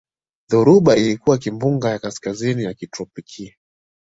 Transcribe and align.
Dhoruba 0.49 0.95
ilikuwa 0.97 1.37
kimbunga 1.37 1.89
ya 1.89 1.99
kaskazini 1.99 2.63
ya 2.63 2.73
kitropiki 2.73 3.55